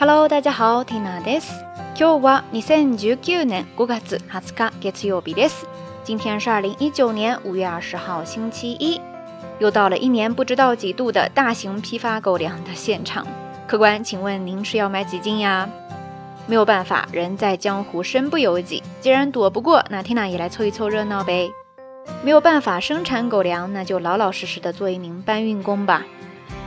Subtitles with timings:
[0.00, 1.52] Hello，大家好，Tina です。
[1.94, 5.66] 今日は2019年5月20日月曜日です。
[6.04, 9.00] 今天是二零一九年五月二十号星期一，
[9.58, 13.26] 又到了一年不知道几度的大型批发狗粮的现场。
[13.66, 15.68] 客官，请问您是要买几斤呀？
[16.46, 18.82] 没有办法，人在江湖身不由己。
[19.00, 21.50] 既然躲不过，那 Tina 也来凑一凑热闹呗。
[22.22, 26.04] 没有办法生产狗粮，那就老老实实的做一名搬运工吧。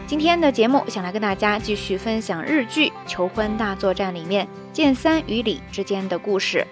[0.07, 6.67] 今天的节目想来跟大家继续分享日剧《求婚大作战》里面剑三与李之间的故事。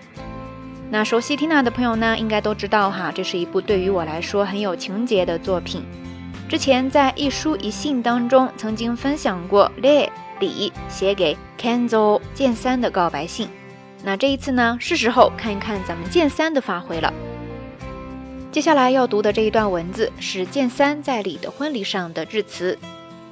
[0.91, 5.83] 那熟悉 Tina 的朋友呢，应该都知道哈，这是一部对于我来说很有情节的作品。
[6.47, 13.49] 之前在一书一信当中曾经分享过 Le 李写给 Kenzo 剑三的告白信。
[14.05, 17.11] 那这一次呢，是时候看一看咱们剑三的发挥了。
[18.51, 22.79] 接下来要读的这一段文字是剑三在李的婚礼上的致辞。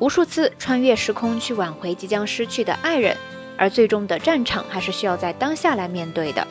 [0.01, 3.17] 无数次穿越时空去挽回即将失去的爱人，
[3.56, 6.45] 而最终的战场还是需要在当下来面对的。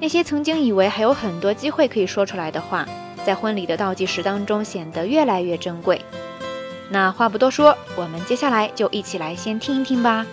[0.00, 2.88] 那些曾经以为还有很多机会可以说出来的话，
[3.24, 6.00] 在婚礼的倒计时当中显得越来越珍贵。
[6.88, 10.26] 那话不多说，我们接下来就一起来先听一听吧。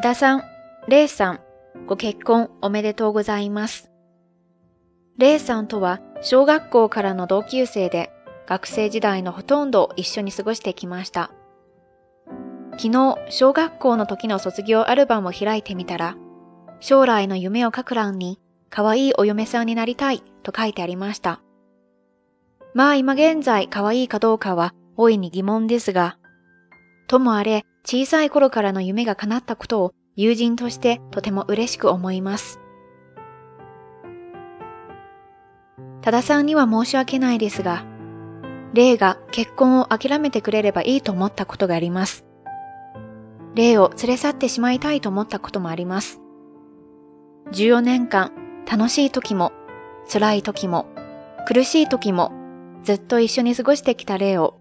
[0.00, 0.44] 多田さん、
[0.88, 1.40] レイさん、
[1.86, 3.90] ご結婚おめでとうございます。
[5.18, 8.10] レイさんとは小学校からの同級生で、
[8.46, 11.30] 学生時代のほとんどを一緒に過ごしてきました。
[12.78, 16.16] 昨日、小学校の時の卒業アルバムを開いてみたら、
[16.80, 18.40] 将来の夢を書く欄に、
[18.70, 21.42] 可愛いお嫁さんになりたいと書いてありました。
[22.72, 26.16] まあ今現在可愛いかどうかは大いに疑問ですが、
[27.06, 32.60] ともあれ小さい頃からの夢が叶ったことを友人としてとても嬉しく思います。
[36.02, 37.84] 多田さんには申し訳ないですが、
[38.72, 42.24] 霊が結婚を諦めてくれればいいと思ったことがあります。
[43.54, 46.20] 霊を連れ去ってしまいたいと思ったこともあります。
[47.52, 48.32] 14年間、
[48.70, 49.52] 楽しい時も、
[50.10, 50.86] 辛い時も、
[51.46, 52.32] 苦しい時も、
[52.84, 54.60] ずっと一緒に過ごしてきた霊を、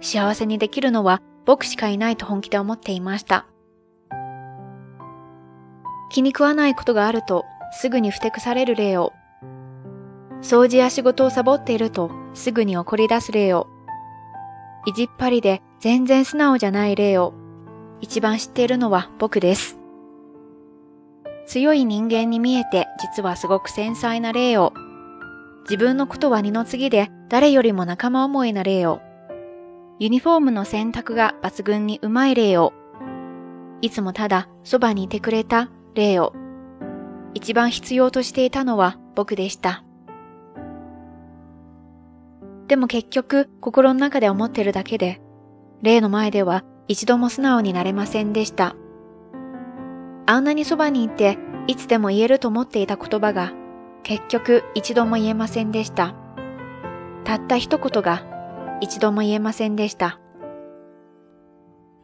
[0.00, 3.46] 幸せにできるのは僕しかいないと本気で思っていました。
[6.10, 9.12] 気に食わないことがあるとすぐにふてくされる例を、
[10.42, 13.68] 掃除や仕事をサボっているとすぐに怒り出す例を、
[14.86, 17.34] 意地っ張りで全然素直じゃない例を、
[18.00, 19.78] 一番知っているのは僕です。
[21.46, 24.72] 強い人間に見えて実はすごく繊細な例を、
[25.64, 29.00] 自分のことは二の次で誰よりも仲間思いな例を、
[30.00, 32.72] ユニフォームの選択が抜群にうまい例を、
[33.82, 36.32] いつもただそばにいてくれた例を、
[37.34, 39.84] 一番必要としていたのは僕でした。
[42.66, 45.20] でも結局心の中で思ってるだけで、
[45.82, 48.76] 例の前では一度も素直になれませんでした。
[50.24, 53.52] あんなにそばにいていつでも言えると思っていた言葉が
[54.02, 56.14] 結局一度も言えませんでした。
[57.24, 58.29] たった一言が
[58.80, 60.18] 一度も言えませんでした。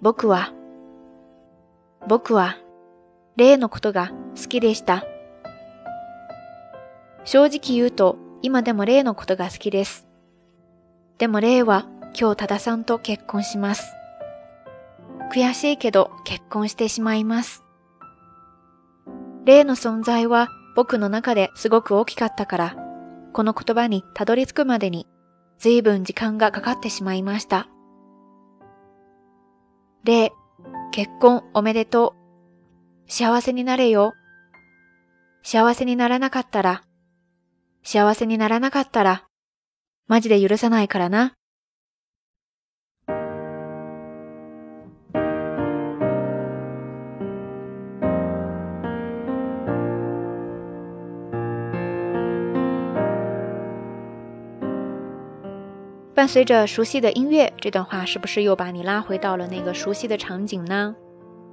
[0.02, 0.52] 僕は、
[2.06, 2.56] 僕は、
[3.36, 5.04] 例のことが好きでした。
[7.24, 10.06] 正直言うと、今でも例のことが好きです。
[11.18, 11.86] でも例は
[12.18, 13.92] 今日多田さんと結婚します。
[15.34, 17.64] 悔しいけど結婚してしまいます。
[19.44, 22.76] 例の存在は僕の中ですごく大きかったから、
[23.32, 25.06] この言葉にたどり着くまでに
[25.58, 27.68] 随分時間がかかってしまいました。
[30.04, 30.32] で、
[30.92, 32.14] 結婚おめでと
[33.08, 33.10] う。
[33.10, 34.14] 幸せになれよ。
[35.42, 36.82] 幸せにならなかったら、
[37.82, 39.26] 幸せにならなかったら、
[40.08, 41.34] マジで許さないからな。
[56.16, 60.96] 伴随着熟悉的音乐，这段话是不是又把你拉回到了那个熟悉的场景呢？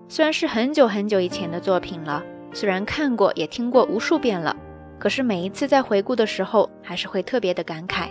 [0.07, 2.23] 虽然是很久很久以前的作品了，
[2.53, 4.55] 虽然看过也听过无数遍了，
[4.97, 8.07] 可是每一次在回顾的时候，还是会特别的感慨。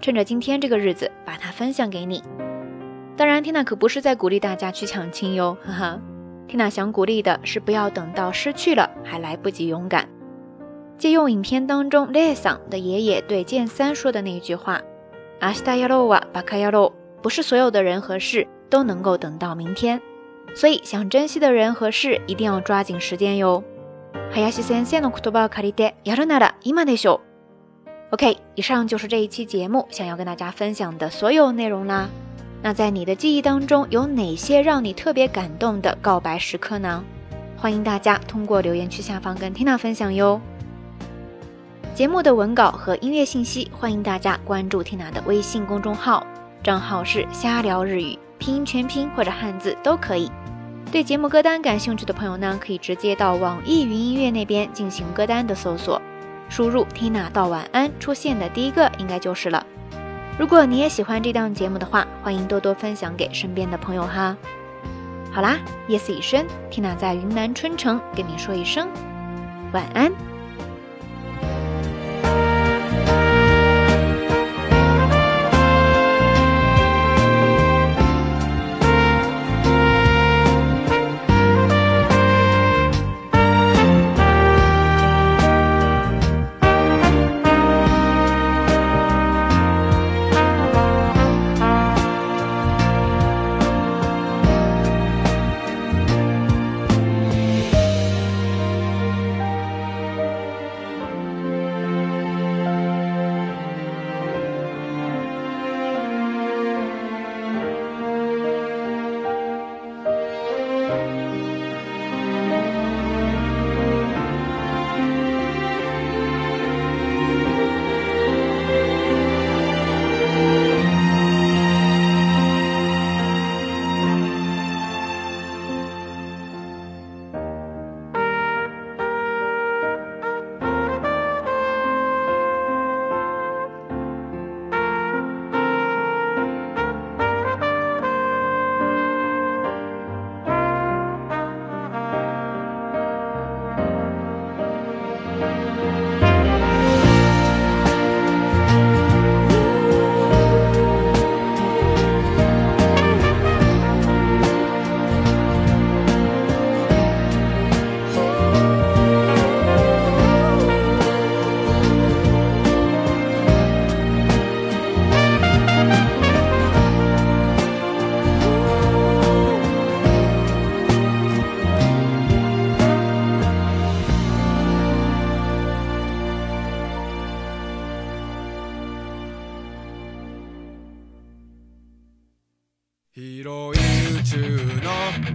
[0.00, 2.20] 趁着今天这个日子，把它分享给你。
[3.16, 6.00] 当然，缇娜可不是在鼓励大家去抢亲哟，哈哈。
[6.48, 10.08] 缇娜想鼓励的是，不要等到失去了还来不及勇敢。
[10.98, 14.82] 借用影片当中 l e s a n 的爷爷对剑三说的那一句话。
[15.39, 20.01] 阿西达亚罗瓦巴卡亚罗，不是所有的人和事都能够等到明天，
[20.55, 23.63] 所以想珍惜的人和事一定要抓紧时间哟。
[24.33, 28.15] 林先生の言葉を借りてやるなら今でしょう。
[28.15, 32.09] OK，以上就是这一期节目想要跟大家分享的所有内容啦。
[32.61, 37.03] 那在你的记忆当中有哪些让你特别感动的告白时刻呢？
[37.57, 40.39] 欢迎大家通过留言区下方跟 Tina 分享哟。
[41.96, 46.26] 节目的文稿和音乐信息，欢迎大家关注 Tina 的微信公众号，
[46.62, 50.30] 账号是瞎聊日语，拼音全拼或者汉字都可以。
[50.92, 55.98] 对节目歌单感兴趣的朋友呢，可以直接到网易云音乐那边进行歌单的搜索，
[56.50, 59.64] 输入 Tina 到晚安，出现的第一个应该就是了。
[60.38, 64.36] 如果你也喜欢这档节目的话，欢迎多多分享给身边的朋友哈。
[65.32, 65.56] 好啦，
[65.88, 68.86] 夜色已深，Tina 在云南春城跟你说一声
[69.72, 70.12] 晚安。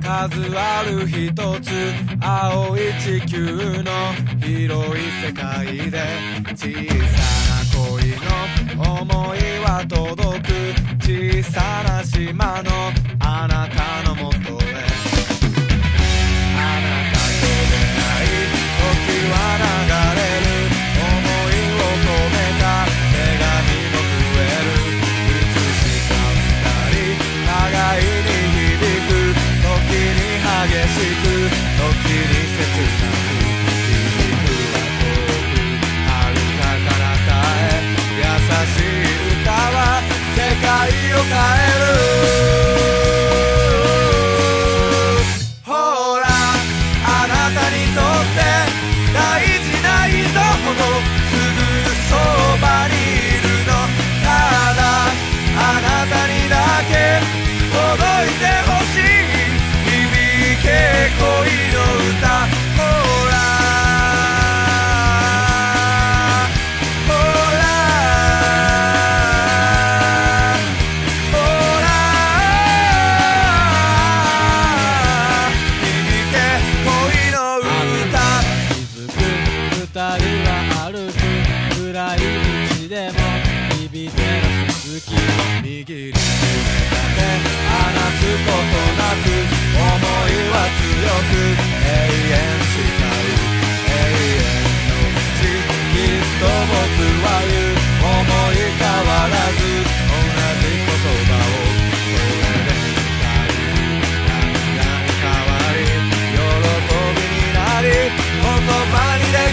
[0.01, 1.31] 数ある一
[1.61, 1.69] つ
[2.19, 3.91] 青い地球の
[4.41, 5.99] 広い世界で
[6.55, 8.09] 小さな恋
[8.79, 10.49] の思いは届く
[10.99, 12.71] 小さな島の
[13.19, 14.10] あなたの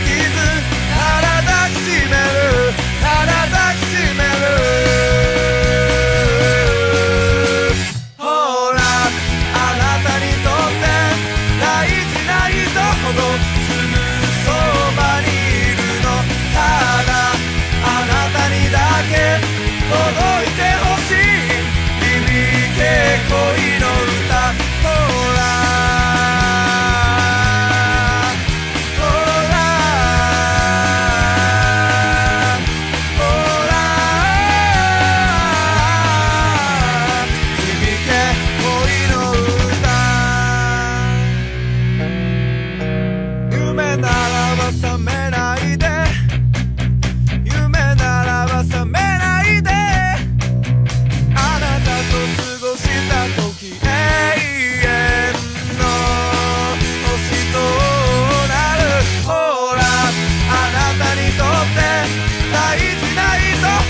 [0.06, 0.57] is a